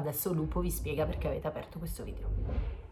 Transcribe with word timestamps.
adesso 0.00 0.32
Lupo 0.32 0.60
vi 0.60 0.70
spiega 0.70 1.04
perché 1.04 1.28
avete 1.28 1.46
aperto 1.46 1.78
questo 1.78 2.02
video. 2.02 2.88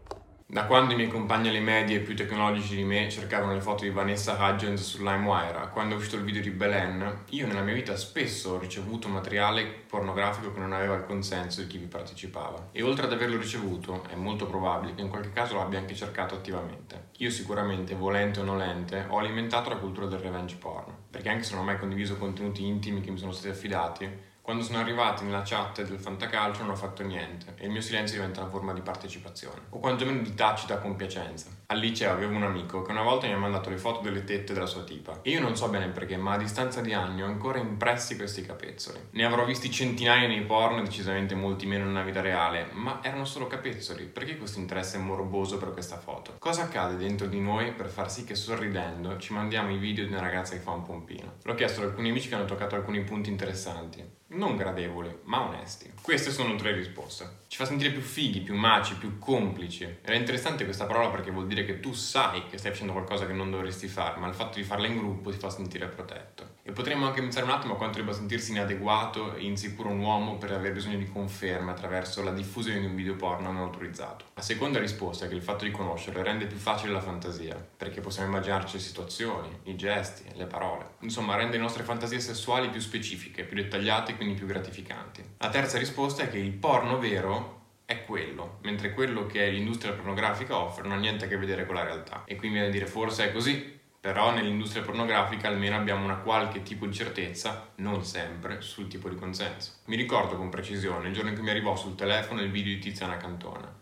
Da 0.51 0.65
quando 0.65 0.93
i 0.93 0.95
miei 0.95 1.09
compagni 1.09 1.49
alle 1.49 1.59
medie 1.59 1.99
più 1.99 2.15
tecnologici 2.15 2.75
di 2.75 2.83
me 2.83 3.07
cercavano 3.07 3.53
le 3.53 3.61
foto 3.61 3.83
di 3.83 3.91
Vanessa 3.91 4.35
Hudgens 4.39 4.81
su 4.81 5.03
LimeWire, 5.03 5.69
quando 5.71 5.93
è 5.93 5.97
uscito 5.97 6.15
il 6.15 6.23
video 6.23 6.41
di 6.41 6.49
Belen, 6.49 7.25
io 7.29 7.45
nella 7.45 7.61
mia 7.61 7.75
vita 7.75 7.95
spesso 7.95 8.53
ho 8.53 8.57
ricevuto 8.57 9.07
materiale 9.09 9.63
pornografico 9.65 10.51
che 10.51 10.59
non 10.59 10.73
aveva 10.73 10.95
il 10.95 11.05
consenso 11.05 11.61
di 11.61 11.67
chi 11.67 11.77
vi 11.77 11.85
partecipava. 11.85 12.69
E 12.71 12.81
oltre 12.81 13.05
ad 13.05 13.13
averlo 13.13 13.37
ricevuto, 13.37 14.03
è 14.09 14.15
molto 14.15 14.47
probabile 14.47 14.95
che 14.95 15.01
in 15.01 15.09
qualche 15.09 15.31
caso 15.31 15.53
lo 15.53 15.61
abbia 15.61 15.77
anche 15.77 15.93
cercato 15.93 16.33
attivamente. 16.33 17.09
Io 17.17 17.29
sicuramente, 17.29 17.93
volente 17.93 18.39
o 18.39 18.43
nolente, 18.43 19.05
ho 19.07 19.19
alimentato 19.19 19.69
la 19.69 19.77
cultura 19.77 20.07
del 20.07 20.17
revenge 20.17 20.55
porn, 20.55 20.91
perché 21.11 21.29
anche 21.29 21.43
se 21.43 21.53
non 21.53 21.61
ho 21.61 21.65
mai 21.65 21.77
condiviso 21.77 22.17
contenuti 22.17 22.65
intimi 22.65 23.01
che 23.01 23.11
mi 23.11 23.19
sono 23.19 23.33
stati 23.33 23.49
affidati, 23.49 24.09
quando 24.49 24.65
sono 24.65 24.79
arrivati 24.79 25.25
nella 25.25 25.43
chat 25.45 25.83
del 25.83 25.99
fantacalcio 25.99 26.63
non 26.63 26.71
ho 26.71 26.75
fatto 26.75 27.03
niente 27.03 27.53
e 27.55 27.65
il 27.65 27.71
mio 27.71 27.81
silenzio 27.81 28.15
diventa 28.15 28.41
una 28.41 28.49
forma 28.49 28.73
di 28.73 28.81
partecipazione, 28.81 29.61
o 29.69 29.77
quantomeno 29.77 30.23
di 30.23 30.33
tacita 30.33 30.79
compiacenza. 30.79 31.58
Al 31.71 31.77
liceo 31.77 32.11
avevo 32.11 32.35
un 32.35 32.41
amico 32.41 32.81
che 32.81 32.89
una 32.89 33.03
volta 33.03 33.27
mi 33.27 33.33
ha 33.33 33.37
mandato 33.37 33.69
le 33.69 33.77
foto 33.77 34.01
delle 34.01 34.23
tette 34.23 34.53
della 34.53 34.65
sua 34.65 34.81
tipa 34.81 35.19
e 35.21 35.29
io 35.29 35.39
non 35.39 35.55
so 35.55 35.69
bene 35.69 35.89
perché, 35.89 36.17
ma 36.17 36.33
a 36.33 36.37
distanza 36.39 36.81
di 36.81 36.93
anni 36.93 37.21
ho 37.21 37.27
ancora 37.27 37.59
impressi 37.59 38.15
questi 38.15 38.41
capezzoli. 38.41 38.97
Ne 39.11 39.23
avrò 39.23 39.45
visti 39.45 39.69
centinaia 39.69 40.27
nei 40.27 40.41
porno, 40.41 40.81
decisamente 40.81 41.35
molti 41.35 41.67
meno 41.67 41.85
nella 41.85 42.01
vita 42.01 42.21
reale, 42.21 42.69
ma 42.71 43.01
erano 43.03 43.23
solo 43.23 43.45
capezzoli. 43.45 44.05
Perché 44.05 44.37
questo 44.37 44.57
interesse 44.57 44.97
morboso 44.97 45.59
per 45.59 45.71
questa 45.71 45.99
foto? 45.99 46.37
Cosa 46.39 46.63
accade 46.63 46.97
dentro 46.97 47.27
di 47.27 47.39
noi 47.39 47.71
per 47.71 47.89
far 47.89 48.09
sì 48.09 48.23
che 48.23 48.33
sorridendo 48.33 49.19
ci 49.19 49.33
mandiamo 49.33 49.71
i 49.71 49.77
video 49.77 50.05
di 50.05 50.11
una 50.11 50.21
ragazza 50.21 50.55
che 50.55 50.61
fa 50.61 50.71
un 50.71 50.81
pompino? 50.81 51.35
L'ho 51.43 51.53
chiesto 51.53 51.81
ad 51.81 51.89
alcuni 51.89 52.09
amici 52.09 52.29
che 52.29 52.33
hanno 52.33 52.45
toccato 52.45 52.73
alcuni 52.73 53.03
punti 53.03 53.29
interessanti 53.29 54.17
non 54.31 54.55
gradevoli, 54.55 55.21
ma 55.23 55.47
onesti. 55.47 55.91
Queste 56.01 56.31
sono 56.31 56.55
tre 56.55 56.73
risposte. 56.73 57.37
Ci 57.47 57.57
fa 57.57 57.65
sentire 57.65 57.91
più 57.91 58.01
fighi, 58.01 58.41
più 58.41 58.55
maci, 58.55 58.95
più 58.95 59.17
complici. 59.17 59.97
È 60.01 60.13
interessante 60.13 60.65
questa 60.65 60.85
parola 60.85 61.09
perché 61.09 61.31
vuol 61.31 61.47
dire 61.47 61.58
che 61.65 61.79
tu 61.79 61.93
sai 61.93 62.47
che 62.47 62.57
stai 62.57 62.71
facendo 62.71 62.93
qualcosa 62.93 63.25
che 63.25 63.33
non 63.33 63.51
dovresti 63.51 63.87
fare, 63.87 64.19
ma 64.19 64.27
il 64.27 64.33
fatto 64.33 64.57
di 64.57 64.63
farla 64.63 64.87
in 64.87 64.97
gruppo 64.97 65.31
ti 65.31 65.37
fa 65.37 65.49
sentire 65.49 65.87
protetto. 65.87 66.57
E 66.63 66.71
potremmo 66.71 67.07
anche 67.07 67.21
pensare 67.21 67.45
un 67.45 67.51
attimo 67.51 67.73
a 67.73 67.77
quanto 67.77 67.97
debba 67.97 68.13
sentirsi 68.13 68.51
inadeguato 68.51 69.33
e 69.33 69.43
insicuro 69.43 69.89
un 69.89 69.99
uomo 69.99 70.37
per 70.37 70.51
aver 70.51 70.73
bisogno 70.73 70.97
di 70.97 71.09
conferme 71.09 71.71
attraverso 71.71 72.23
la 72.23 72.31
diffusione 72.31 72.79
di 72.79 72.85
un 72.85 72.95
video 72.95 73.15
porno 73.15 73.51
non 73.51 73.61
autorizzato. 73.63 74.25
La 74.35 74.41
seconda 74.41 74.79
risposta 74.79 75.25
è 75.25 75.27
che 75.27 75.35
il 75.35 75.41
fatto 75.41 75.63
di 75.63 75.71
conoscerlo 75.71 76.21
rende 76.21 76.45
più 76.45 76.57
facile 76.57 76.93
la 76.93 77.01
fantasia, 77.01 77.55
perché 77.55 78.01
possiamo 78.01 78.29
immaginarci 78.29 78.75
le 78.75 78.81
situazioni, 78.81 79.49
i 79.63 79.75
gesti, 79.75 80.23
le 80.33 80.45
parole. 80.45 80.91
Insomma, 80.99 81.35
rende 81.35 81.57
le 81.57 81.63
nostre 81.63 81.83
fantasie 81.83 82.19
sessuali 82.19 82.69
più 82.69 82.79
specifiche, 82.79 83.43
più 83.43 83.55
dettagliate 83.55 84.11
e 84.11 84.15
quindi 84.15 84.35
più 84.35 84.45
gratificanti. 84.45 85.23
La 85.37 85.49
terza 85.49 85.77
risposta 85.77 86.23
è 86.23 86.29
che 86.29 86.37
il 86.37 86.51
porno 86.51 86.99
vero 86.99 87.58
è 87.89 88.05
quello, 88.05 88.59
mentre 88.61 88.93
quello 88.93 89.25
che 89.25 89.49
l'industria 89.49 89.93
pornografica 89.93 90.55
offre 90.55 90.83
non 90.83 90.91
ha 90.91 90.99
niente 90.99 91.25
a 91.25 91.27
che 91.27 91.37
vedere 91.37 91.65
con 91.65 91.73
la 91.73 91.83
realtà. 91.83 92.21
E 92.27 92.35
qui 92.35 92.49
viene 92.49 92.67
a 92.67 92.69
dire 92.69 92.85
forse 92.85 93.27
è 93.27 93.33
così, 93.33 93.79
però 93.99 94.31
nell'industria 94.31 94.83
pornografica 94.83 95.47
almeno 95.47 95.75
abbiamo 95.75 96.03
una 96.03 96.17
qualche 96.17 96.61
tipo 96.61 96.85
di 96.85 96.93
certezza, 96.93 97.71
non 97.77 98.05
sempre, 98.05 98.61
sul 98.61 98.87
tipo 98.87 99.09
di 99.09 99.15
consenso. 99.15 99.77
Mi 99.85 99.95
ricordo 99.95 100.37
con 100.37 100.49
precisione 100.49 101.07
il 101.07 101.15
giorno 101.15 101.29
in 101.31 101.35
cui 101.35 101.43
mi 101.43 101.49
arrivò 101.49 101.75
sul 101.75 101.95
telefono 101.95 102.41
il 102.41 102.51
video 102.51 102.75
di 102.75 102.79
Tiziana 102.79 103.17
Cantona, 103.17 103.75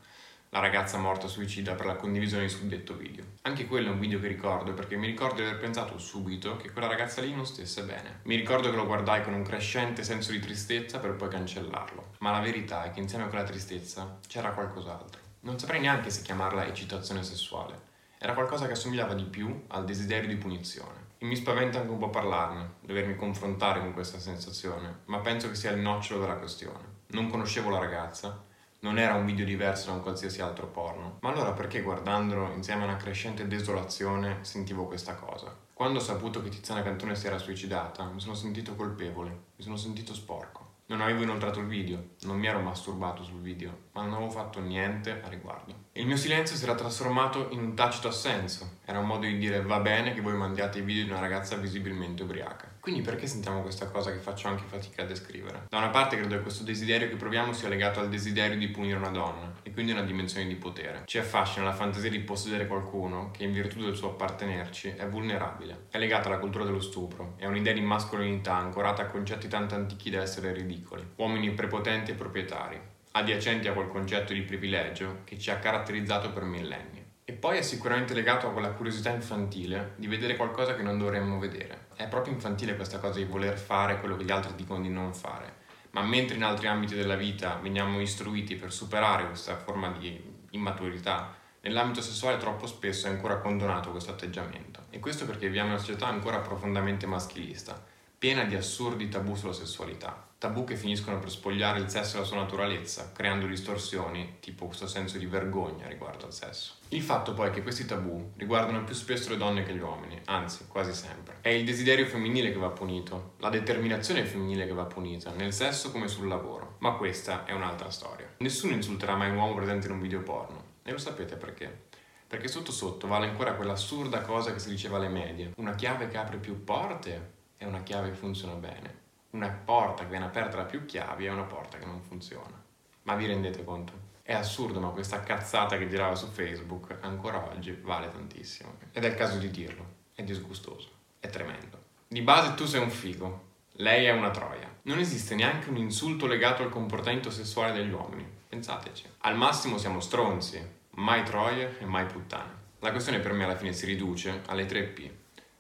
la 0.50 0.60
ragazza 0.60 0.98
morta 0.98 1.28
suicida 1.28 1.76
per 1.76 1.86
la 1.86 1.96
condivisione 1.96 2.44
di 2.44 2.50
suddetto 2.50 2.96
video. 2.96 3.26
Anche 3.42 3.66
quello 3.66 3.90
è 3.90 3.92
un 3.92 4.00
video 4.00 4.20
che 4.20 4.28
ricordo 4.28 4.74
perché 4.74 4.96
mi 4.96 5.08
ricordo 5.08 5.36
di 5.36 5.48
aver 5.48 5.60
pensato 5.60 5.98
subito 5.98 6.58
che 6.58 6.72
quella 6.72 6.88
ragazza 6.88 7.22
lì 7.22 7.34
non 7.34 7.46
stesse 7.46 7.84
bene. 7.84 8.20
Mi 8.24 8.36
ricordo 8.36 8.70
che 8.70 8.76
lo 8.76 8.86
guardai 8.86 9.24
con 9.24 9.34
un 9.34 9.44
crescente 9.44 10.04
senso 10.04 10.32
di 10.32 10.40
tristezza 10.40 11.00
per 11.00 11.16
poi 11.16 11.30
cancellarlo. 11.30 12.16
Ma 12.20 12.32
la 12.32 12.40
verità 12.40 12.84
è 12.84 12.92
che 12.92 13.00
insieme 13.00 13.26
a 13.26 13.28
quella 13.28 13.44
tristezza 13.44 14.20
c'era 14.28 14.52
qualcos'altro. 14.52 15.22
Non 15.42 15.60
saprei 15.60 15.82
neanche 15.82 16.10
se 16.10 16.22
chiamarla 16.22 16.66
eccitazione 16.66 17.24
sessuale 17.24 17.88
era 18.20 18.34
qualcosa 18.34 18.66
che 18.66 18.72
assomigliava 18.72 19.14
di 19.14 19.26
più 19.26 19.66
al 19.68 19.86
desiderio 19.86 20.28
di 20.28 20.38
punizione. 20.38 21.06
E 21.20 21.26
mi 21.26 21.36
spaventa 21.36 21.80
anche 21.80 21.92
un 21.92 22.00
po' 22.00 22.10
parlarne, 22.10 22.76
dovermi 22.82 23.16
confrontare 23.16 23.80
con 23.80 23.94
questa 23.94 24.20
sensazione, 24.20 25.02
ma 25.06 25.20
penso 25.20 25.50
che 25.50 25.56
sia 25.56 25.72
il 25.72 25.80
nocciolo 25.80 26.22
della 26.22 26.38
questione. 26.38 26.96
Non 27.08 27.30
conoscevo 27.30 27.70
la 27.70 27.80
ragazza, 27.80 28.44
non 28.88 29.00
era 29.00 29.16
un 29.16 29.26
video 29.26 29.44
diverso 29.44 29.88
da 29.88 29.98
un 29.98 30.02
qualsiasi 30.02 30.42
altro 30.42 30.68
porno, 30.68 31.18
ma 31.20 31.30
allora 31.30 31.52
perché 31.52 31.82
guardandolo 31.82 32.54
insieme 32.54 32.84
a 32.84 32.86
una 32.86 32.96
crescente 32.96 33.46
desolazione 33.46 34.38
sentivo 34.44 34.86
questa 34.86 35.16
cosa? 35.16 35.54
Quando 35.74 36.00
ho 36.00 36.02
saputo 36.02 36.42
che 36.42 36.48
Tiziana 36.48 36.84
Cantone 36.84 37.14
si 37.16 37.28
era 37.28 37.38
suicidata, 37.38 38.06
mi 38.06 38.22
sono 38.22 38.34
sentito 38.34 38.76
colpevole, 38.76 39.30
mi 39.30 39.64
sono 39.64 39.76
sentito 39.76 40.14
sporco. 40.14 40.76
Non 40.86 41.02
avevo 41.02 41.24
inoltrato 41.24 41.60
il 41.60 41.68
video, 41.68 42.12
non 42.22 42.38
mi 42.38 42.48
ero 42.48 42.62
masturbato 42.62 43.22
sul 43.24 43.42
video, 43.42 43.78
ma 43.92 44.04
non 44.04 44.14
avevo 44.14 44.30
fatto 44.30 44.62
niente 44.62 45.22
a 45.22 45.28
riguardo. 45.28 45.74
Il 45.92 46.08
mio 46.08 46.16
silenzio 46.16 46.56
si 46.56 46.64
era 46.64 46.76
trasformato 46.76 47.50
in 47.50 47.60
un 47.60 47.76
tacito 47.76 48.08
assenso. 48.08 48.78
Era 48.86 49.00
un 49.00 49.06
modo 49.06 49.26
di 49.26 49.38
dire 49.38 49.62
va 49.62 49.80
bene 49.80 50.14
che 50.14 50.22
voi 50.22 50.36
mandiate 50.36 50.80
i 50.80 50.84
video 50.84 51.04
di 51.04 51.10
una 51.10 51.20
ragazza 51.20 51.58
visibilmente 51.58 52.24
ubriaca. 52.24 52.77
Quindi 52.88 53.04
perché 53.04 53.28
sentiamo 53.28 53.64
questa 53.64 53.90
cosa 53.90 54.14
che 54.14 54.20
faccio 54.20 54.48
anche 54.48 54.64
fatica 54.66 55.02
a 55.02 55.06
descrivere? 55.06 55.66
Da 55.68 55.78
una 55.78 55.90
parte 55.90 56.16
credo 56.16 56.38
che 56.38 56.42
questo 56.42 56.64
desiderio 56.64 57.10
che 57.10 57.18
proviamo 57.18 57.52
sia 57.52 57.68
legato 57.68 58.00
al 58.00 58.08
desiderio 58.08 58.58
di 58.58 58.70
punire 58.70 58.96
una 58.96 59.10
donna 59.10 59.56
e 59.62 59.74
quindi 59.74 59.92
una 59.92 60.04
dimensione 60.04 60.48
di 60.48 60.56
potere. 60.56 61.02
Ci 61.04 61.18
affascina 61.18 61.66
la 61.66 61.74
fantasia 61.74 62.10
di 62.10 62.22
possedere 62.22 62.66
qualcuno 62.66 63.30
che 63.32 63.44
in 63.44 63.52
virtù 63.52 63.82
del 63.82 63.98
suo 63.98 64.12
appartenerci 64.12 64.94
è 64.96 65.06
vulnerabile. 65.06 65.88
È 65.90 65.98
legata 65.98 66.30
alla 66.30 66.40
cultura 66.40 66.64
dello 66.64 66.80
stupro, 66.80 67.34
è 67.36 67.46
un'idea 67.46 67.74
di 67.74 67.82
mascolinità 67.82 68.56
ancorata 68.56 69.02
a 69.02 69.08
concetti 69.08 69.50
tanto 69.50 69.76
antichi 69.76 70.10
da 70.10 70.22
essere 70.22 70.54
ridicoli. 70.54 71.06
Uomini 71.18 71.52
prepotenti 71.52 72.12
e 72.12 72.14
proprietari 72.14 72.80
adiacenti 73.12 73.68
a 73.68 73.74
quel 73.74 73.88
concetto 73.88 74.32
di 74.32 74.44
privilegio 74.44 75.22
che 75.24 75.38
ci 75.38 75.50
ha 75.50 75.58
caratterizzato 75.58 76.32
per 76.32 76.44
millenni. 76.44 76.97
E 77.30 77.34
poi 77.34 77.58
è 77.58 77.62
sicuramente 77.62 78.14
legato 78.14 78.48
a 78.48 78.52
quella 78.54 78.72
curiosità 78.72 79.10
infantile 79.10 79.96
di 79.98 80.08
vedere 80.08 80.38
qualcosa 80.38 80.76
che 80.76 80.82
non 80.82 80.98
dovremmo 80.98 81.40
vedere. 81.40 81.88
È 81.98 82.08
proprio 82.08 82.34
infantile 82.34 82.78
questa 82.78 83.00
cosa 83.00 83.20
di 83.20 83.26
voler 83.26 83.58
fare 83.58 84.00
quello 84.00 84.16
che 84.16 84.24
gli 84.24 84.32
altri 84.32 84.56
dicono 84.56 84.80
di 84.80 84.88
non 84.88 85.14
fare. 85.14 85.56
Ma 85.92 86.04
mentre 86.04 86.38
in 86.38 86.44
altri 86.46 86.68
ambiti 86.68 86.96
della 86.96 87.18
vita 87.18 87.60
veniamo 87.62 88.00
istruiti 88.00 88.56
per 88.56 88.72
superare 88.72 89.26
questa 89.26 89.58
forma 89.58 89.92
di 89.92 90.18
immaturità, 90.52 91.36
nell'ambito 91.60 92.02
sessuale 92.02 92.38
troppo 92.38 92.66
spesso 92.66 93.08
è 93.08 93.10
ancora 93.10 93.40
condonato 93.40 93.92
questo 93.92 94.12
atteggiamento. 94.12 94.86
E 94.90 95.00
questo 95.00 95.26
perché 95.26 95.48
viviamo 95.48 95.68
in 95.68 95.74
una 95.74 95.84
società 95.84 96.08
ancora 96.08 96.40
profondamente 96.40 97.08
maschilista, 97.08 97.84
piena 98.18 98.44
di 98.44 98.56
assurdi 98.56 99.10
tabù 99.10 99.36
sulla 99.36 99.54
sessualità 99.54 100.28
tabù 100.40 100.66
che 100.66 100.76
finiscono 100.76 101.18
per 101.18 101.32
spogliare 101.32 101.80
il 101.80 101.90
sesso 101.90 102.14
dalla 102.14 102.26
sua 102.26 102.38
naturalezza, 102.38 103.12
creando 103.12 103.48
distorsioni, 103.48 104.38
tipo 104.40 104.68
questo 104.68 104.88
senso 104.88 105.18
di 105.18 105.26
vergogna 105.26 105.88
riguardo 105.88 106.28
al 106.28 106.34
sesso. 106.34 106.76
Il 106.90 107.02
fatto 107.02 107.34
poi 107.34 107.48
è 107.48 107.52
che 107.52 107.64
questi 107.64 107.86
tabù 107.86 108.34
riguardano 108.38 108.84
più 108.84 108.94
spesso 108.94 109.30
le 109.30 109.38
donne 109.38 109.64
che 109.64 109.74
gli 109.74 109.80
uomini, 109.80 110.22
anzi 110.26 110.68
quasi 110.68 110.94
sempre. 110.94 111.38
È 111.42 111.50
il 111.50 111.66
desiderio 111.66 112.06
femminile 112.06 112.52
che 112.52 112.60
va 112.60 112.70
punito, 112.70 113.34
la 113.38 113.50
determinazione 113.50 114.26
femminile 114.26 114.68
che 114.68 114.74
va 114.74 114.86
punita, 114.86 115.32
nel 115.32 115.54
sesso 115.54 115.92
come 115.92 116.08
sul 116.08 116.28
lavoro. 116.28 116.76
Ma 116.80 116.94
questa 116.94 117.46
è 117.46 117.54
un'altra 117.54 117.90
storia. 117.90 118.32
Nessuno 118.38 118.74
insulterà 118.74 119.16
mai 119.16 119.32
un 119.32 119.38
uomo 119.38 119.56
presente 119.56 119.88
in 119.88 119.94
un 119.94 120.02
video 120.02 120.22
porno. 120.22 120.76
E 120.84 120.92
lo 120.92 121.00
sapete 121.00 121.36
perché? 121.36 121.86
Perché 122.28 122.48
sotto 122.48 122.72
sotto 122.72 123.08
vale 123.08 123.28
ancora 123.28 123.54
quell'assurda 123.54 124.22
cosa 124.22 124.54
che 124.54 124.60
si 124.60 124.70
diceva 124.70 124.98
alle 124.98 125.08
medie. 125.08 125.54
Una 125.58 125.76
chiave 125.76 126.10
che 126.10 126.18
apre 126.18 126.38
più 126.38 126.64
porte 126.64 127.37
è 127.58 127.66
una 127.66 127.84
chiave 127.84 128.10
che 128.10 128.16
funziona 128.16 128.54
bene 128.54 129.06
una 129.38 129.50
porta 129.50 130.04
che 130.04 130.10
viene 130.10 130.26
aperta 130.26 130.58
da 130.58 130.64
più 130.64 130.86
chiavi 130.86 131.26
è 131.26 131.32
una 131.32 131.44
porta 131.44 131.78
che 131.78 131.86
non 131.86 132.02
funziona. 132.02 132.64
Ma 133.04 133.16
vi 133.16 133.28
rendete 133.28 133.64
conto? 133.64 134.06
È 134.22 134.34
assurdo, 134.34 134.80
ma 134.80 134.90
questa 134.90 135.22
cazzata 135.22 135.78
che 135.78 135.88
girava 135.88 136.16
su 136.16 136.28
Facebook 136.28 136.98
ancora 137.02 137.46
oggi 137.50 137.72
vale 137.72 138.10
tantissimo. 138.10 138.78
Ed 138.92 139.04
è 139.04 139.08
il 139.08 139.16
caso 139.16 139.38
di 139.38 139.52
dirlo. 139.52 139.96
È 140.14 140.24
disgustoso. 140.24 140.90
È 141.20 141.30
tremendo. 141.30 141.84
Di 142.08 142.22
base 142.22 142.56
tu 142.56 142.66
sei 142.66 142.82
un 142.82 142.90
figo. 142.90 143.46
Lei 143.74 144.06
è 144.06 144.12
una 144.12 144.32
troia. 144.32 144.74
Non 144.84 144.98
esiste 144.98 145.36
neanche 145.36 145.70
un 145.70 145.78
insulto 145.78 146.26
legato 146.26 146.64
al 146.64 146.70
comportamento 146.70 147.30
sessuale 147.30 147.74
degli 147.74 147.92
uomini. 147.92 148.28
Pensateci. 148.48 149.06
Al 149.20 149.38
massimo 149.38 149.78
siamo 149.78 150.00
stronzi, 150.00 150.60
mai 150.96 151.24
troie 151.24 151.78
e 151.80 151.86
mai 151.86 152.06
puttane. 152.06 152.66
La 152.80 152.92
questione 152.92 153.20
per 153.20 153.34
me 153.34 153.44
alla 153.44 153.56
fine 153.56 153.74
si 153.74 153.86
riduce 153.86 154.42
alle 154.48 154.66
tre 154.66 154.84
P. 154.84 155.10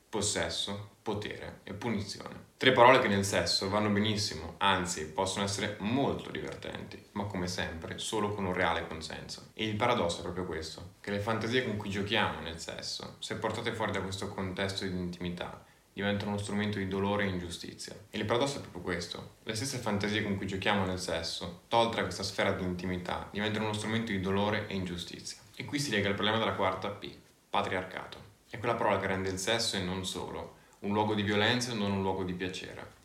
possesso, 0.09 0.95
potere 1.01 1.59
e 1.63 1.73
punizione. 1.73 2.45
Tre 2.57 2.71
parole 2.71 2.99
che 2.99 3.07
nel 3.07 3.23
sesso 3.23 3.69
vanno 3.69 3.89
benissimo, 3.89 4.55
anzi 4.57 5.05
possono 5.11 5.45
essere 5.45 5.77
molto 5.79 6.31
divertenti, 6.31 7.01
ma 7.11 7.25
come 7.25 7.47
sempre 7.47 7.97
solo 7.97 8.33
con 8.33 8.45
un 8.45 8.53
reale 8.53 8.87
consenso. 8.87 9.51
E 9.53 9.65
il 9.65 9.75
paradosso 9.75 10.19
è 10.19 10.23
proprio 10.23 10.45
questo, 10.45 10.93
che 11.01 11.11
le 11.11 11.19
fantasie 11.19 11.63
con 11.63 11.77
cui 11.77 11.89
giochiamo 11.89 12.39
nel 12.41 12.59
sesso, 12.59 13.17
se 13.19 13.35
portate 13.35 13.73
fuori 13.73 13.91
da 13.91 14.01
questo 14.01 14.29
contesto 14.29 14.85
di 14.85 14.97
intimità, 14.97 15.63
diventano 15.93 16.31
uno 16.31 16.39
strumento 16.39 16.77
di 16.77 16.87
dolore 16.87 17.23
e 17.23 17.29
ingiustizia. 17.29 17.95
E 18.09 18.17
il 18.17 18.25
paradosso 18.25 18.57
è 18.57 18.61
proprio 18.61 18.83
questo. 18.83 19.37
Le 19.43 19.55
stesse 19.55 19.77
fantasie 19.77 20.21
con 20.23 20.37
cui 20.37 20.45
giochiamo 20.45 20.85
nel 20.85 20.99
sesso, 20.99 21.61
tolte 21.67 22.01
questa 22.01 22.23
sfera 22.23 22.51
di 22.51 22.63
intimità, 22.63 23.29
diventano 23.31 23.65
uno 23.65 23.73
strumento 23.73 24.11
di 24.11 24.19
dolore 24.19 24.67
e 24.67 24.75
ingiustizia. 24.75 25.39
E 25.55 25.65
qui 25.65 25.79
si 25.79 25.89
lega 25.89 26.09
il 26.09 26.15
problema 26.15 26.37
della 26.37 26.53
quarta 26.53 26.89
P, 26.89 27.11
patriarcato. 27.49 28.26
È 28.49 28.57
quella 28.59 28.75
parola 28.75 28.97
che 28.99 29.07
rende 29.07 29.29
il 29.29 29.39
sesso 29.39 29.75
e 29.75 29.81
non 29.81 30.05
solo 30.05 30.55
un 30.79 30.93
luogo 30.93 31.13
di 31.13 31.21
violenza 31.21 31.71
e 31.71 31.75
non 31.75 31.91
un 31.91 32.01
luogo 32.01 32.23
di 32.23 32.33
piacere. 32.33 32.95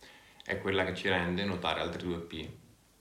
È 0.45 0.61
quella 0.61 0.85
che 0.85 0.95
ci 0.95 1.09
rende, 1.09 1.45
notare 1.45 1.81
altri 1.81 2.07
due 2.07 2.19
P, 2.19 2.49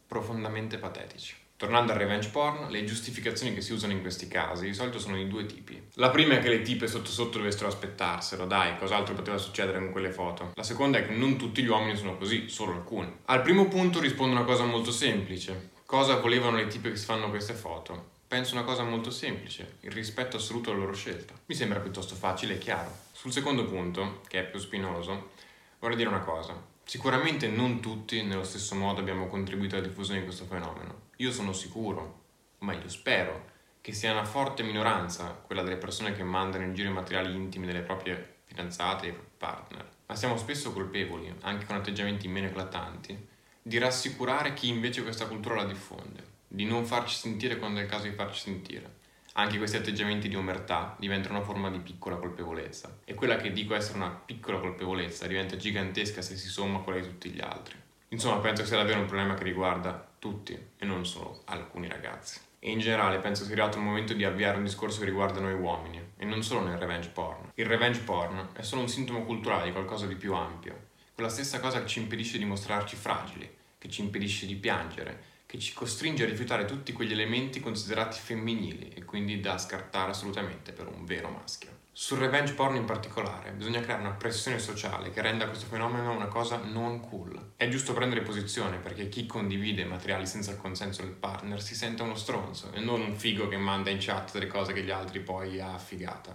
profondamente 0.07 0.79
patetici. 0.79 1.35
Tornando 1.55 1.91
al 1.91 1.99
revenge 1.99 2.29
porn, 2.29 2.71
le 2.71 2.83
giustificazioni 2.83 3.53
che 3.53 3.61
si 3.61 3.73
usano 3.73 3.93
in 3.93 4.01
questi 4.01 4.27
casi 4.27 4.65
di 4.65 4.73
solito 4.73 4.97
sono 4.97 5.17
di 5.17 5.27
due 5.27 5.45
tipi. 5.45 5.89
La 5.93 6.09
prima 6.09 6.33
è 6.33 6.39
che 6.39 6.49
le 6.49 6.63
tipe 6.63 6.87
sotto 6.87 7.11
sotto 7.11 7.37
dovessero 7.37 7.67
aspettarselo, 7.67 8.47
dai, 8.47 8.75
cos'altro 8.79 9.13
poteva 9.13 9.37
succedere 9.37 9.77
con 9.77 9.91
quelle 9.91 10.09
foto. 10.09 10.53
La 10.55 10.63
seconda 10.63 10.97
è 10.97 11.05
che 11.05 11.13
non 11.13 11.37
tutti 11.37 11.61
gli 11.61 11.67
uomini 11.67 11.95
sono 11.95 12.17
così, 12.17 12.49
solo 12.49 12.73
alcuni. 12.73 13.15
Al 13.25 13.43
primo 13.43 13.67
punto 13.67 13.99
rispondo 13.99 14.35
una 14.35 14.45
cosa 14.45 14.63
molto 14.63 14.91
semplice. 14.91 15.69
Cosa 15.85 16.15
volevano 16.15 16.57
le 16.57 16.65
tipe 16.65 16.89
che 16.89 16.95
si 16.95 17.05
fanno 17.05 17.29
queste 17.29 17.53
foto? 17.53 18.19
Penso 18.31 18.53
una 18.55 18.63
cosa 18.63 18.83
molto 18.83 19.11
semplice, 19.11 19.75
il 19.81 19.91
rispetto 19.91 20.37
assoluto 20.37 20.71
alla 20.71 20.79
loro 20.79 20.93
scelta. 20.93 21.33
Mi 21.47 21.53
sembra 21.53 21.81
piuttosto 21.81 22.15
facile 22.15 22.53
e 22.53 22.57
chiaro. 22.59 22.89
Sul 23.11 23.33
secondo 23.33 23.65
punto, 23.65 24.21
che 24.29 24.39
è 24.39 24.45
più 24.45 24.57
spinoso, 24.57 25.31
vorrei 25.79 25.97
dire 25.97 26.07
una 26.07 26.21
cosa. 26.21 26.55
Sicuramente 26.85 27.49
non 27.49 27.81
tutti 27.81 28.23
nello 28.23 28.45
stesso 28.45 28.73
modo 28.75 29.01
abbiamo 29.01 29.27
contribuito 29.27 29.75
alla 29.75 29.85
diffusione 29.85 30.21
di 30.21 30.25
questo 30.25 30.45
fenomeno. 30.45 31.09
Io 31.17 31.29
sono 31.33 31.51
sicuro, 31.51 32.21
o 32.57 32.63
meglio 32.63 32.87
spero, 32.87 33.49
che 33.81 33.91
sia 33.91 34.13
una 34.13 34.23
forte 34.23 34.63
minoranza 34.63 35.25
quella 35.31 35.61
delle 35.61 35.75
persone 35.75 36.13
che 36.13 36.23
mandano 36.23 36.63
in 36.63 36.73
giro 36.73 36.87
i 36.87 36.93
materiali 36.93 37.35
intimi 37.35 37.65
delle 37.65 37.81
proprie 37.81 38.35
fidanzate 38.45 39.07
e 39.07 39.19
partner. 39.37 39.85
Ma 40.05 40.15
siamo 40.15 40.37
spesso 40.37 40.71
colpevoli, 40.71 41.35
anche 41.41 41.65
con 41.65 41.75
atteggiamenti 41.75 42.29
meno 42.29 42.47
eclatanti, 42.47 43.27
di 43.61 43.77
rassicurare 43.77 44.53
chi 44.53 44.69
invece 44.69 45.03
questa 45.03 45.27
cultura 45.27 45.55
la 45.55 45.65
diffonde, 45.65 46.31
di 46.53 46.65
non 46.65 46.85
farci 46.85 47.15
sentire 47.15 47.57
quando 47.57 47.79
è 47.79 47.83
il 47.83 47.89
caso 47.89 48.07
di 48.07 48.13
farci 48.13 48.41
sentire 48.41 48.99
anche 49.33 49.57
questi 49.57 49.77
atteggiamenti 49.77 50.27
di 50.27 50.35
omertà 50.35 50.95
diventano 50.99 51.35
una 51.35 51.45
forma 51.45 51.69
di 51.69 51.79
piccola 51.79 52.17
colpevolezza 52.17 52.97
e 53.05 53.13
quella 53.13 53.37
che 53.37 53.53
dico 53.53 53.75
essere 53.75 53.97
una 53.97 54.09
piccola 54.09 54.59
colpevolezza 54.59 55.25
diventa 55.25 55.55
gigantesca 55.55 56.21
se 56.21 56.35
si 56.35 56.49
somma 56.49 56.79
quella 56.79 56.99
di 56.99 57.07
tutti 57.07 57.29
gli 57.29 57.39
altri. 57.39 57.75
Insomma, 58.09 58.39
penso 58.39 58.65
sia 58.65 58.75
davvero 58.75 58.99
un 58.99 59.05
problema 59.05 59.35
che 59.35 59.45
riguarda 59.45 60.09
tutti 60.19 60.57
e 60.77 60.85
non 60.85 61.05
solo 61.05 61.43
alcuni 61.45 61.87
ragazzi. 61.87 62.41
E 62.59 62.69
in 62.69 62.79
generale 62.79 63.19
penso 63.19 63.43
sia 63.43 63.53
arrivato 63.53 63.77
il 63.77 63.85
momento 63.85 64.13
di 64.13 64.25
avviare 64.25 64.57
un 64.57 64.65
discorso 64.65 64.99
che 64.99 65.05
riguarda 65.05 65.39
noi 65.39 65.53
uomini 65.53 66.11
e 66.17 66.25
non 66.25 66.43
solo 66.43 66.67
nel 66.67 66.77
revenge 66.77 67.07
porn. 67.07 67.51
Il 67.55 67.65
revenge 67.65 68.01
porn 68.01 68.49
è 68.51 68.61
solo 68.63 68.81
un 68.81 68.89
sintomo 68.89 69.23
culturale 69.23 69.63
di 69.63 69.71
qualcosa 69.71 70.07
di 70.07 70.15
più 70.15 70.33
ampio, 70.33 70.89
quella 71.13 71.29
stessa 71.29 71.61
cosa 71.61 71.79
che 71.79 71.87
ci 71.87 71.99
impedisce 71.99 72.37
di 72.37 72.45
mostrarci 72.45 72.97
fragili, 72.97 73.49
che 73.77 73.89
ci 73.89 74.01
impedisce 74.01 74.45
di 74.45 74.55
piangere, 74.55 75.30
che 75.51 75.59
ci 75.59 75.73
costringe 75.73 76.23
a 76.23 76.27
rifiutare 76.27 76.63
tutti 76.63 76.93
quegli 76.93 77.11
elementi 77.11 77.59
considerati 77.59 78.17
femminili 78.17 78.87
e 78.95 79.03
quindi 79.03 79.41
da 79.41 79.57
scartare 79.57 80.11
assolutamente 80.11 80.71
per 80.71 80.87
un 80.87 81.03
vero 81.03 81.27
maschio. 81.27 81.79
Sul 81.91 82.19
revenge 82.19 82.53
porn 82.53 82.77
in 82.77 82.85
particolare 82.85 83.51
bisogna 83.51 83.81
creare 83.81 83.99
una 83.99 84.13
pressione 84.13 84.59
sociale 84.59 85.11
che 85.11 85.21
renda 85.21 85.47
questo 85.47 85.65
fenomeno 85.65 86.13
una 86.13 86.27
cosa 86.27 86.55
non 86.55 87.01
cool. 87.01 87.51
È 87.57 87.67
giusto 87.67 87.91
prendere 87.91 88.21
posizione 88.21 88.77
perché 88.77 89.09
chi 89.09 89.25
condivide 89.25 89.83
materiali 89.83 90.25
senza 90.25 90.51
il 90.51 90.57
consenso 90.57 91.01
del 91.01 91.11
partner 91.11 91.61
si 91.61 91.75
sente 91.75 92.01
uno 92.01 92.15
stronzo 92.15 92.71
e 92.71 92.79
non 92.79 93.01
un 93.01 93.17
figo 93.17 93.49
che 93.49 93.57
manda 93.57 93.89
in 93.89 93.97
chat 93.99 94.31
delle 94.31 94.47
cose 94.47 94.71
che 94.71 94.83
gli 94.83 94.89
altri 94.89 95.19
poi 95.19 95.59
ha 95.59 95.73
affigata. 95.73 96.33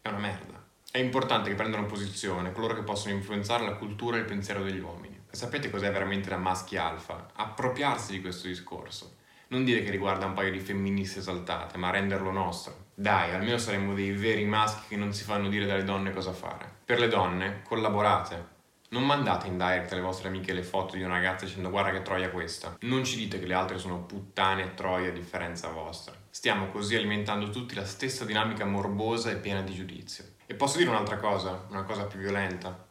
È 0.00 0.08
una 0.08 0.18
merda. 0.18 0.60
È 0.90 0.98
importante 0.98 1.48
che 1.48 1.54
prendano 1.54 1.86
posizione 1.86 2.50
coloro 2.50 2.74
che 2.74 2.82
possono 2.82 3.14
influenzare 3.14 3.64
la 3.64 3.76
cultura 3.76 4.16
e 4.16 4.20
il 4.20 4.26
pensiero 4.26 4.64
degli 4.64 4.80
uomini. 4.80 5.21
Sapete 5.32 5.70
cos'è 5.70 5.90
veramente 5.90 6.28
la 6.28 6.36
maschi 6.36 6.76
alfa? 6.76 7.30
Appropriarsi 7.32 8.12
di 8.12 8.20
questo 8.20 8.48
discorso. 8.48 9.16
Non 9.48 9.64
dire 9.64 9.82
che 9.82 9.90
riguarda 9.90 10.26
un 10.26 10.34
paio 10.34 10.50
di 10.50 10.60
femministe 10.60 11.20
esaltate, 11.20 11.78
ma 11.78 11.88
renderlo 11.88 12.30
nostro. 12.30 12.88
Dai, 12.94 13.32
almeno 13.32 13.56
saremmo 13.56 13.94
dei 13.94 14.12
veri 14.12 14.44
maschi 14.44 14.88
che 14.88 14.96
non 14.96 15.14
si 15.14 15.24
fanno 15.24 15.48
dire 15.48 15.64
dalle 15.64 15.84
donne 15.84 16.12
cosa 16.12 16.34
fare. 16.34 16.70
Per 16.84 16.98
le 16.98 17.08
donne, 17.08 17.62
collaborate. 17.66 18.60
Non 18.90 19.06
mandate 19.06 19.46
in 19.46 19.56
direct 19.56 19.92
alle 19.92 20.02
vostre 20.02 20.28
amiche 20.28 20.52
le 20.52 20.62
foto 20.62 20.96
di 20.96 21.02
una 21.02 21.14
ragazza 21.14 21.46
dicendo 21.46 21.70
guarda 21.70 21.92
che 21.92 22.02
troia 22.02 22.28
questa. 22.28 22.76
Non 22.80 23.02
ci 23.02 23.16
dite 23.16 23.40
che 23.40 23.46
le 23.46 23.54
altre 23.54 23.78
sono 23.78 24.02
puttane 24.02 24.64
e 24.64 24.74
troie 24.74 25.08
a 25.08 25.12
differenza 25.12 25.68
vostra. 25.68 26.14
Stiamo 26.28 26.66
così 26.66 26.94
alimentando 26.94 27.48
tutti 27.48 27.74
la 27.74 27.86
stessa 27.86 28.26
dinamica 28.26 28.66
morbosa 28.66 29.30
e 29.30 29.36
piena 29.36 29.62
di 29.62 29.72
giudizio. 29.72 30.24
E 30.44 30.54
posso 30.54 30.76
dire 30.76 30.90
un'altra 30.90 31.16
cosa, 31.16 31.64
una 31.70 31.84
cosa 31.84 32.04
più 32.04 32.18
violenta. 32.18 32.86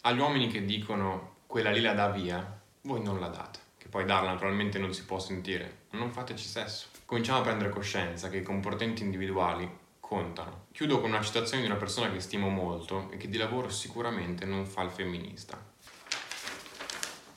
Agli 0.00 0.18
uomini 0.18 0.48
che 0.48 0.64
dicono 0.64 1.33
quella 1.54 1.70
lì 1.70 1.82
la 1.82 1.92
dà 1.92 2.08
via, 2.08 2.60
voi 2.80 3.00
non 3.00 3.20
la 3.20 3.28
date. 3.28 3.60
Che 3.78 3.86
poi 3.86 4.04
darla 4.04 4.32
naturalmente 4.32 4.80
non 4.80 4.92
si 4.92 5.04
può 5.04 5.20
sentire, 5.20 5.82
non 5.90 6.10
fateci 6.10 6.48
sesso. 6.48 6.88
Cominciamo 7.04 7.38
a 7.38 7.42
prendere 7.42 7.70
coscienza 7.70 8.28
che 8.28 8.38
i 8.38 8.42
comportamenti 8.42 9.04
individuali 9.04 9.70
contano. 10.00 10.64
Chiudo 10.72 11.00
con 11.00 11.10
una 11.10 11.22
citazione 11.22 11.62
di 11.62 11.68
una 11.68 11.78
persona 11.78 12.10
che 12.10 12.18
stimo 12.18 12.48
molto 12.48 13.08
e 13.12 13.18
che 13.18 13.28
di 13.28 13.36
lavoro 13.36 13.68
sicuramente 13.68 14.44
non 14.44 14.66
fa 14.66 14.82
il 14.82 14.90
femminista. 14.90 15.56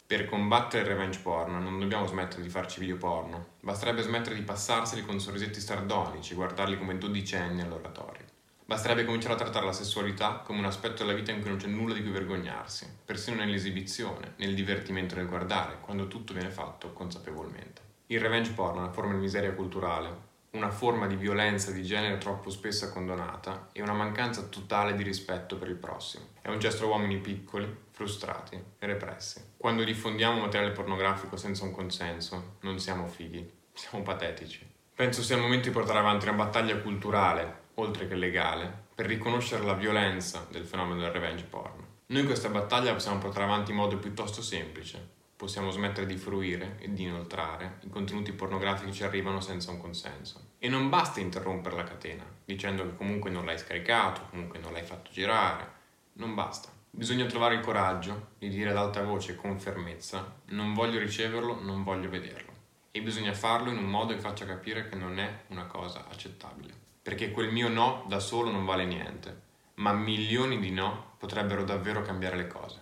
Per 0.07 0.25
combattere 0.25 0.81
il 0.81 0.89
revenge 0.89 1.19
porn 1.19 1.61
non 1.61 1.77
dobbiamo 1.79 2.07
smettere 2.07 2.41
di 2.41 2.49
farci 2.49 2.79
video 2.79 2.97
porno, 2.97 3.49
basterebbe 3.59 4.01
smettere 4.01 4.33
di 4.33 4.41
passarseli 4.41 5.05
con 5.05 5.19
sorrisetti 5.19 5.59
sardonici, 5.59 6.33
guardarli 6.33 6.79
come 6.79 6.97
dodicenni 6.97 7.61
all'oratorio. 7.61 8.25
Basterebbe 8.67 9.05
cominciare 9.05 9.35
a 9.35 9.37
trattare 9.37 9.65
la 9.65 9.71
sessualità 9.71 10.41
come 10.43 10.59
un 10.59 10.65
aspetto 10.65 11.01
della 11.01 11.15
vita 11.15 11.31
in 11.31 11.39
cui 11.39 11.47
non 11.47 11.57
c'è 11.57 11.67
nulla 11.67 11.93
di 11.93 12.01
cui 12.01 12.11
vergognarsi, 12.11 12.85
persino 13.05 13.37
nell'esibizione, 13.37 14.33
nel 14.35 14.53
divertimento 14.55 15.15
nel 15.15 15.25
guardare, 15.25 15.77
quando 15.79 16.09
tutto 16.09 16.33
viene 16.33 16.49
fatto 16.49 16.91
consapevolmente. 16.91 17.81
Il 18.07 18.19
revenge 18.19 18.51
porn 18.51 18.75
è 18.75 18.79
una 18.79 18.91
forma 18.91 19.13
di 19.13 19.19
miseria 19.19 19.53
culturale, 19.53 20.13
una 20.51 20.69
forma 20.69 21.07
di 21.07 21.15
violenza 21.15 21.71
di 21.71 21.81
genere 21.81 22.17
troppo 22.17 22.49
spesso 22.49 22.91
condonata 22.91 23.69
e 23.71 23.81
una 23.81 23.93
mancanza 23.93 24.43
totale 24.47 24.95
di 24.95 25.03
rispetto 25.03 25.55
per 25.55 25.69
il 25.69 25.75
prossimo. 25.75 26.25
È 26.41 26.49
un 26.49 26.59
gesto 26.59 26.83
a 26.83 26.87
uomini 26.87 27.19
piccoli, 27.19 27.73
frustrati 27.91 28.61
e 28.79 28.85
repressi. 28.85 29.41
Quando 29.55 29.85
diffondiamo 29.85 30.41
materiale 30.41 30.73
pornografico 30.73 31.37
senza 31.37 31.63
un 31.63 31.71
consenso, 31.71 32.57
non 32.63 32.79
siamo 32.79 33.05
fighi, 33.05 33.49
siamo 33.71 34.03
patetici. 34.03 34.75
Penso 34.97 35.21
sia 35.21 35.36
il 35.36 35.43
momento 35.43 35.67
di 35.67 35.74
portare 35.75 36.00
avanti 36.00 36.27
una 36.27 36.36
battaglia 36.36 36.75
culturale 36.77 37.65
oltre 37.75 38.07
che 38.07 38.15
legale, 38.15 38.86
per 38.95 39.05
riconoscere 39.05 39.63
la 39.63 39.75
violenza 39.75 40.48
del 40.50 40.65
fenomeno 40.65 41.01
del 41.01 41.12
revenge 41.12 41.43
porn. 41.43 41.86
Noi 42.07 42.25
questa 42.25 42.50
battaglia 42.50 42.93
possiamo 42.93 43.19
portare 43.19 43.45
avanti 43.45 43.69
in 43.69 43.77
modo 43.77 43.98
piuttosto 43.98 44.41
semplice. 44.41 45.07
Possiamo 45.36 45.69
smettere 45.69 46.07
di 46.07 46.17
fruire 46.17 46.77
e 46.79 46.91
di 46.91 47.03
inoltrare 47.03 47.77
i 47.83 47.89
contenuti 47.89 48.31
pornografici 48.31 48.86
che 48.86 48.91
ci 48.91 49.03
arrivano 49.03 49.39
senza 49.39 49.69
un 49.69 49.79
consenso. 49.79 50.53
E 50.57 50.67
non 50.67 50.89
basta 50.89 51.19
interrompere 51.19 51.75
la 51.75 51.83
catena, 51.83 52.25
dicendo 52.43 52.81
che 52.81 52.95
comunque 52.95 53.29
non 53.29 53.45
l'hai 53.45 53.60
scaricato, 53.60 54.22
comunque 54.31 54.57
non 54.57 54.74
l'hai 54.74 54.81
fatto 54.83 55.12
girare. 55.12 55.74
Non 56.13 56.33
basta. 56.33 56.69
Bisogna 56.89 57.25
trovare 57.27 57.53
il 57.53 57.62
coraggio 57.62 58.29
di 58.39 58.50
dire 58.50 58.72
ad 58.72 58.77
alta 58.77 59.03
voce 59.03 59.36
con 59.36 59.60
fermezza 59.60 60.39
non 60.45 60.74
voglio 60.74 60.98
riceverlo, 60.98 61.62
non 61.62 61.83
voglio 61.83 62.10
vederlo. 62.10 62.56
E 62.91 63.01
bisogna 63.01 63.34
farlo 63.34 63.70
in 63.70 63.77
un 63.77 63.89
modo 63.89 64.13
che 64.13 64.20
faccia 64.20 64.46
capire 64.46 64.89
che 64.89 64.96
non 64.96 65.20
è 65.20 65.44
una 65.48 65.65
cosa 65.65 66.08
accettabile 66.10 66.86
perché 67.08 67.32
quel 67.32 67.53
mio 67.53 67.70
no 67.70 68.03
da 68.10 68.20
solo 68.20 68.51
non 68.51 68.65
vale 68.65 68.84
niente, 68.84 69.44
ma 69.75 69.94
milioni 69.94 70.60
di 70.60 70.72
no 70.72 71.13
potrebbero 71.17 71.63
davvero 71.63 72.01
cambiare 72.01 72.36
le 72.36 72.48
cose. 72.48 72.82